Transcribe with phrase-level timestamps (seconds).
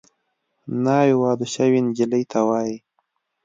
[0.83, 2.77] ناوې واده شوې نجلۍ ته وايي